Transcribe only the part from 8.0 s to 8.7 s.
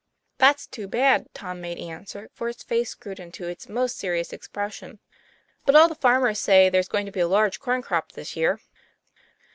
this year."